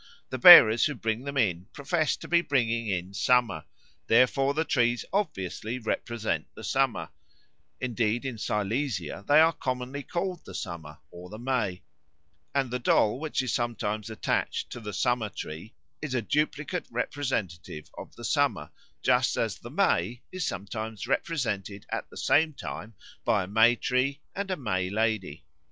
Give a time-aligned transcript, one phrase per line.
[0.31, 3.65] The bearers who bring them in profess to be bringing in the Summer,
[4.07, 7.09] therefore the trees obviously represent the Summer;
[7.79, 11.83] indeed in Silesia they are commonly called the Summer or the May,
[12.55, 17.91] and the doll which is sometimes attached to the Summer tree is a duplicate representative
[17.95, 18.71] of the Summer,
[19.03, 24.19] just as the May is sometimes represented at the same time by a May tree
[24.35, 25.45] and a May Lady.